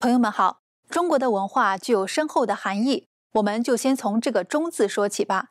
[0.00, 5.50] 朋友们好，中国的文化具有深厚的含义，我们就先从这个“中”字说起吧。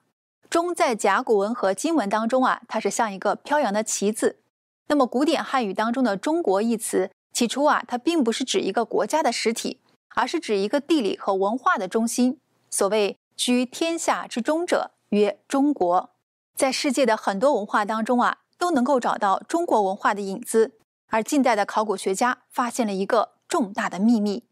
[0.49, 4.39] 中在甲骨文和金文当中啊，它是像一个飘扬的旗子。
[4.87, 9.81] 那么古典汉语当中的“中国”一词，起初啊，它并不是指一个国家的实体，
[10.15, 12.39] 而是指一个地理和文化的中心。
[12.69, 16.11] 所谓居天下之中者，曰中国。
[16.55, 20.79] 在世界的很多文化当中啊，都能够找到中国文化的影子。
[21.07, 23.36] 而近代的考古学家发现了一个。
[23.47, 24.43] 重大的秘密，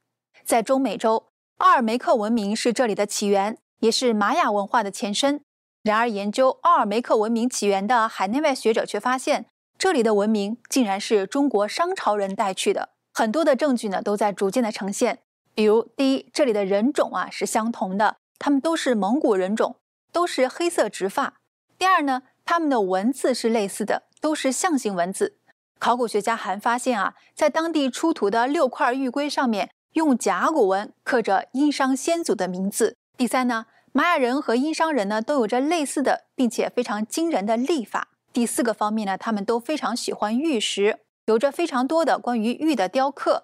[0.44, 1.28] 在中美洲，
[1.58, 5.42] 奥尔梅克文明是这里的起源，也是玛雅文化的前身。
[5.84, 9.46] 然而，研究奥尔梅克文明起源的海内外学者却发现，
[9.78, 12.90] 这里的文明竟然是中国商朝人带去的。
[13.14, 15.20] 很多的证据呢，都在逐渐的呈现。
[15.54, 19.76] 比如，第一，这里的人种啊是相同的，他们都是蒙古人种，
[20.12, 21.36] 都是黑色直发。
[21.78, 25.38] 第二呢，他们的文字是类似的，都是象形文字。
[25.86, 32.98] 考古学家还发现啊，在当地出土的六块玉龟上面，用甲骨文刻着殷商先祖的名字。
[33.16, 38.08] 第三呢，玛雅人和殷商人呢都有着类似的并且非常惊人的历法。
[38.34, 43.44] 第四个方面呢，他们都非常喜欢玉石，有着非常多的关于玉的雕刻。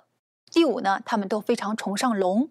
[0.52, 2.50] 第五呢，他们都非常崇尚龙。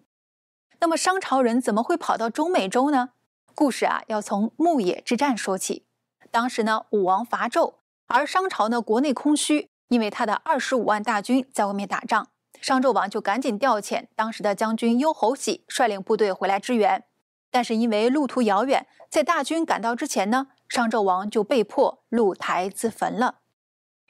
[0.79, 3.09] 那么商朝人怎么会跑到中美洲呢？
[3.53, 5.83] 故事啊，要从牧野之战说起。
[6.31, 7.73] 当时呢，武王伐纣，
[8.07, 9.67] 而商朝呢国内空虚。
[9.91, 12.29] 因为他的二十五万大军在外面打仗，
[12.61, 17.03] 商纣王就赶紧调遣当时的将军幽侯喜率领部队回来支援。
[17.49, 23.39] 但是因为路途遥远，在大军赶到之前呢，商纣王就被迫露台自焚了。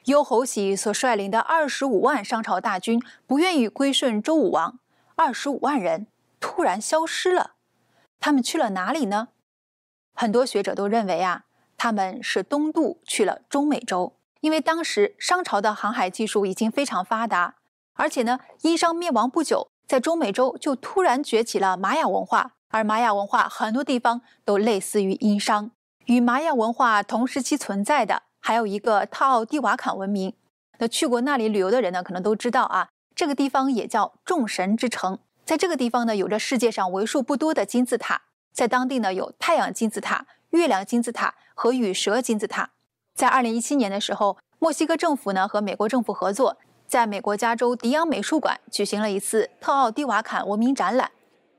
[0.04, 4.78] 幽侯喜所率领的二十五万商朝大军不愿意归顺周武王，
[5.16, 6.06] 二十五万人
[6.38, 7.54] 突然消失了，
[8.20, 9.30] 他们去了哪里呢？
[10.14, 11.46] 很多学者都认为啊，
[11.76, 14.14] 他们是东渡去了中美洲。
[14.42, 17.54] 因为当时商朝的航海技术已经非常发达，
[17.94, 25.70] 而且呢，殷商灭亡不久，在中美洲就突然崛起了玛雅文化，而玛雅文化很多地方都类似于殷商。
[26.06, 30.34] 与玛雅文化同时期存在的还有一个特奥蒂瓦坎文明。
[30.78, 35.20] 那去过那里旅游的人呢，可能都知道啊，这个地方也叫众神之城。
[35.44, 42.70] 在这个地方呢，有着世界上为数不多的金字塔，在当地呢有太阳金字塔、月亮金字塔和羽蛇金字塔。
[43.22, 46.56] 在二零一七年的时候，墨西哥政府呢和美国政府合作，
[46.88, 51.08] 在美国加州迪昂美术馆举行了一次特奥蒂瓦坎文明展览。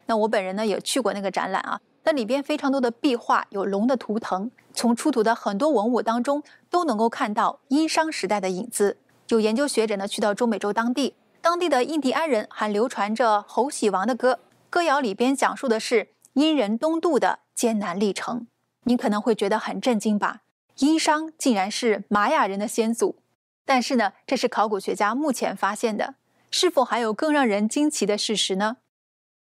[0.07, 8.97] 那我本人呢也去过那个展览啊，那里边非常多的壁画，有龙的图腾，从出土的很多文物当中都能够看到殷商时代的影子。
[9.29, 18.47] 有研究学者呢去到中美洲当地，当地的印第安人还流传着猴喜王的歌，歌谣里边讲述的是殷人东渡的艰难历程。
[18.83, 20.41] 你可能会觉得很震惊吧？
[20.77, 23.17] 殷商竟然是玛雅人的先祖，
[23.65, 26.15] 但是呢，这是考古学家目前发现的，
[26.49, 28.77] 是否还有更让人惊奇的事实呢？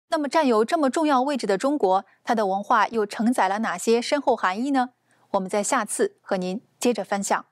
[0.09, 4.91] 那么，占有这么重要位置的中国，它的文化又承载了哪些深厚含义呢？
[5.31, 7.45] 我们在下次和您接着分享。